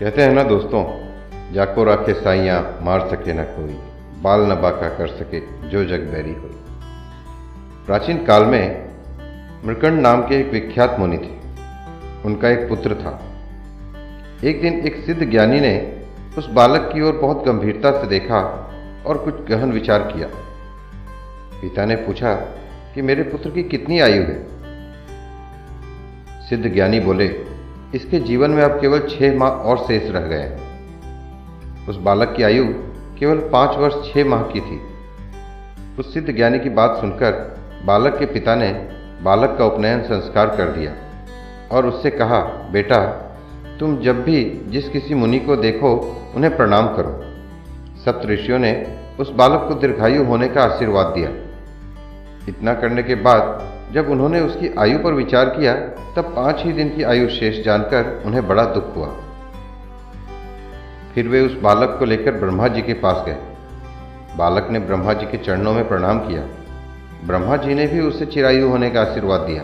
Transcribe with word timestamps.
कहते 0.00 0.22
हैं 0.22 0.32
ना 0.32 0.42
दोस्तों, 0.42 0.82
जाको 1.52 1.84
राखे 1.84 2.14
साइयाँ 2.14 2.78
मार 2.82 3.00
सके 3.00 3.32
न 3.32 3.42
कोई, 3.42 3.78
बाल 4.22 4.40
न 4.40 4.54
बाका 4.54 4.88
कर 4.88 5.06
सके 5.06 5.68
जो 5.68 5.84
जग 5.84 6.00
बैरी 6.00 6.32
हो 6.32 6.50
प्राचीन 7.86 8.24
काल 8.24 8.44
में 8.44 8.88
मृकंड 9.64 10.00
नाम 10.00 10.22
के 10.22 10.40
एक 10.40 10.52
विख्यात 10.52 10.96
मुनि 10.98 11.18
थे। 11.18 11.30
उनका 12.24 12.48
एक 12.48 12.68
पुत्र 12.68 12.94
था। 12.94 13.22
एक 14.44 14.62
दिन 14.62 14.74
एक 14.74 15.06
सिद्ध 15.06 15.30
ज्ञानी 15.30 15.60
ने 15.60 16.02
उस 16.38 16.50
बालक 16.50 16.90
की 16.92 17.00
ओर 17.00 17.12
बहुत 17.12 17.44
गंभीरता 17.46 18.00
से 18.00 18.06
देखा 18.06 18.40
और 19.06 19.18
कुछ 19.18 19.34
गहन 19.48 19.72
विचार 19.72 20.02
किया। 20.02 20.28
पिता 21.62 21.84
ने 21.84 21.96
पूछा 21.96 22.34
कि 22.94 23.02
मेरे 23.02 23.22
पुत्र 23.22 23.50
की 23.50 23.62
कितनी 23.62 24.00
आयु 24.00 24.22
है? 24.22 24.46
सिद्ध 26.48 26.74
ज्ञानी 26.74 27.00
बोले 27.00 27.57
इसके 27.94 28.20
जीवन 28.20 28.50
में 28.50 28.62
अब 28.62 28.80
केवल 28.80 28.98
छह 29.00 29.38
माह 29.38 29.50
और 29.50 29.78
शेष 29.78 30.10
रह 30.10 30.20
गए 30.20 30.38
हैं। 30.38 31.86
उस 31.88 31.96
बालक 31.96 32.34
की 32.36 32.42
आयु 32.42 32.64
केवल 33.18 33.36
पाँच 33.36 33.76
वर्ष 33.76 33.94
छह 34.12 34.24
माह 34.24 34.42
की 34.42 34.60
थी। 34.60 34.80
उस 35.98 36.14
सिद्ध 36.14 36.36
ज्ञानी 36.36 36.58
की 36.58 36.70
बात 36.70 36.96
सुनकर 37.00 37.32
बालक 37.84 38.18
के 38.18 38.26
पिता 38.26 38.54
ने 38.54 38.72
बालक 39.22 39.56
का 39.58 39.64
उपनयन 39.64 40.02
संस्कार 40.02 40.56
कर 40.56 40.64
दिया 40.64 40.94
और 41.72 41.86
उससे 41.86 42.10
कहा, 42.10 42.40
बेटा, 42.72 43.06
तुम 43.80 43.98
जब 43.98 44.22
भी 44.22 44.62
जिस 44.68 44.88
किसी 44.88 45.14
मुनि 45.14 45.38
को 45.38 45.56
देखो, 45.56 46.16
उन्हें 46.36 46.56
प्रणाम 46.56 46.86
करो। 46.86 47.22
सप्त 48.04 48.26
ऋषियों 48.26 48.58
ने 48.58 48.98
उस 49.20 49.30
बालक 49.30 49.64
को 49.68 49.74
दीर्घायु 49.74 50.24
होने 50.24 50.48
का 50.48 50.62
आशीर्वाद 50.62 51.06
दिया। 51.06 51.30
इतना 52.48 52.74
करने 52.74 53.02
के 53.02 53.14
बाद 53.14 53.42
जब 53.92 54.10
उन्होंने 54.10 54.40
उसकी 54.40 54.74
आयु 54.78 54.98
पर 54.98 55.12
विचार 55.12 55.48
किया, 55.48 55.74
तब 56.16 56.32
पाँच 56.36 56.62
ही 56.62 56.72
दिन 56.72 56.88
की 56.96 57.02
आयु 57.02 57.28
शेष 57.28 57.64
जानकर 57.64 58.22
उन्हें 58.26 58.48
बड़ा 58.48 58.64
दुख 58.64 58.96
हुआ। 58.96 59.06
फिर 61.14 61.28
वे 61.28 61.40
उस 61.40 61.54
बालक 61.60 61.96
को 61.98 62.04
लेकर 62.04 62.32
ब्रह्मा 62.32 62.68
जी 62.68 62.82
के 62.82 62.94
पास 62.94 63.24
गए। 63.26 63.36
बालक 64.36 64.68
ने 64.70 64.78
ब्रह्मा 64.78 65.12
जी 65.12 65.26
के 65.26 65.38
चरणों 65.38 65.72
में 65.72 65.88
प्रणाम 65.88 66.18
किया। 66.18 66.42
ब्रह्मा 67.26 67.56
जी 67.56 67.74
ने 67.74 67.86
भी 67.86 68.00
उसे 68.00 68.26
चिरायु 68.26 68.68
होने 68.68 68.90
का 68.90 69.00
आशीर्वाद 69.02 69.40
दिया। 69.40 69.62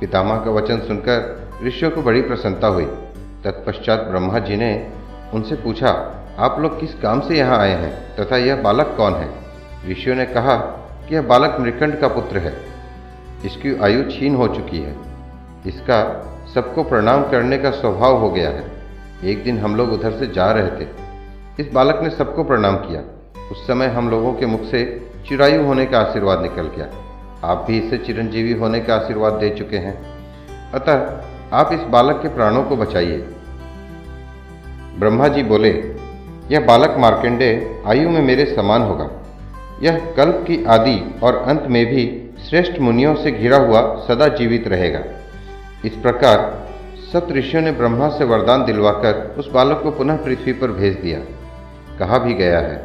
पितामह 0.00 0.36
का 0.36 0.50
वचन 0.50 0.80
सुनकर 0.80 1.50
ऋषियों 1.66 1.90
को 1.90 2.02
बड़ी 2.02 2.22
प्रसन्नता 2.22 2.66
हुई। 2.66 2.84
तत्पश्चात 3.44 4.00
ब्रह्मा 4.00 4.38
जी 4.38 4.56
ने 4.56 4.92
उनसे 5.34 5.54
पूछा, 5.54 5.88
आप 6.38 6.60
लोग 6.60 6.80
किस 6.80 6.94
काम 6.94 7.20
से 7.20 7.36
यहाँ 7.36 7.58
आए 7.58 7.74
हैं 7.74 8.16
तथा 8.16 8.36
यह 8.36 8.62
बालक 8.62 8.94
कौन 8.96 9.14
है? 9.14 9.28
ऋषियों 9.90 10.16
ने 10.16 10.26
कहा 10.26 10.56
कि 11.08 11.14
यह 11.14 11.22
बालक 11.22 11.56
मृकंड 11.60 11.98
का 12.00 12.08
पुत्र 12.08 12.38
है। 12.38 12.73
इसकी 13.44 13.80
आयु 13.82 14.02
छीन 14.02 14.34
हो 14.34 14.48
चुकी 14.48 14.78
है। 14.78 14.96
इसका 15.66 16.30
सबको 16.54 16.84
प्रणाम 16.84 17.22
करने 17.30 17.58
का 17.58 17.70
स्वभाव 17.70 18.16
हो 18.16 18.30
गया 18.30 18.50
है। 18.50 18.72
एक 19.24 19.44
दिन 19.44 19.58
हम 19.58 19.76
लोग 19.76 19.92
उधर 19.92 20.12
से 20.12 20.26
जा 20.26 20.50
रहे 20.50 20.70
थे। 20.70 20.88
इस 21.60 21.72
बालक 21.72 22.00
ने 22.02 22.10
सबको 22.10 22.44
प्रणाम 22.44 22.76
किया। 22.76 23.00
उस 23.52 23.66
समय 23.66 23.86
हम 23.86 24.10
लोगों 24.10 24.32
के 24.32 24.46
मुख 24.46 24.62
से 24.62 25.10
चिरायु 25.28 25.64
होने 25.64 25.86
का 25.86 26.00
आशीर्वाद 26.00 26.42
निकल 26.42 26.62
गया। 26.62 26.86
आप 27.44 27.64
भी 27.68 27.78
इससे 27.78 27.98
चिरंजीवी 27.98 28.52
होने 28.52 28.80
का 28.80 28.96
आशीर्वाद 28.96 29.32
दे 29.32 29.50
चुके 29.50 29.76
हैं। 29.76 30.04
अतः 30.72 31.20
आप 31.52 31.70
इस 31.72 31.80
बालक 31.80 32.16
के 32.22 32.28
प्राणों 32.28 32.64
को 32.64 32.76
बचाइए। 32.76 33.18
ब्रह्मा 34.98 35.28
जी 35.28 35.42
बोले, 35.42 35.70
यह 36.50 36.60
बालक 36.60 36.94
मार्कंडे 36.98 37.82
आयु 37.86 38.10
में 38.10 38.22
मेरे 38.22 38.54
समान 38.54 38.82
होगा। 38.82 39.10
यह 39.82 40.14
कल्प 40.16 40.44
की 40.46 40.64
आदि 40.64 41.20
और 41.22 41.36
अंत 41.36 41.66
में 41.70 41.86
भी 41.86 42.23
श्रेष्ठ 42.48 42.78
मुनियों 42.80 43.14
से 43.14 43.30
घिरा 43.32 43.56
हुआ 43.56 43.80
सदा 44.08 44.26
जीवित 44.36 44.66
रहेगा। 44.68 45.02
इस 45.84 45.92
प्रकार 45.96 46.38
सप्त 47.12 47.32
ऋषियों 47.32 47.62
ने 47.62 47.72
ब्रह्मा 47.72 48.08
से 48.08 48.24
वरदान 48.24 48.64
दिलवाकर 48.64 49.34
उस 49.38 49.50
बालक 49.50 49.80
को 49.82 49.90
पुनः 49.90 50.16
पृथ्वी 50.16 50.52
पर 50.52 50.72
भेज 50.72 50.94
दिया। 51.00 51.18
कहा 51.98 52.18
भी 52.18 52.34
गया 52.34 52.58
है, 52.60 52.76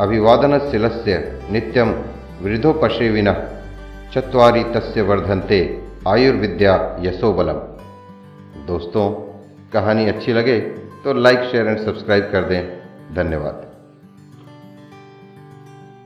अभिवादन 0.00 0.58
शिलस्य 0.70 1.18
नित्यम 1.50 1.90
वृद्धोपशे 2.42 3.08
विना 3.10 3.32
चत्वारी 4.14 4.64
तस्य 4.72 5.02
वर्धनते 5.02 5.60
आयुर्विद्या 6.08 6.74
यशोबलम 7.00 7.60
दोस्तों, 8.66 9.10
कहानी 9.72 10.08
अच्छी 10.08 10.32
लगे 10.32 10.58
तो 11.04 11.12
लाइक, 11.14 11.40
शेयर 11.42 11.66
एंड 11.66 11.78
सब्सक्राइब 11.78 12.28
कर 12.32 12.44
दें। 12.44 12.62
धन्यवाद। 13.14 13.75